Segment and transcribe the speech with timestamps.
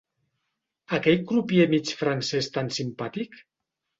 [0.97, 3.37] Aquell crupier mig francès tan simpàtic?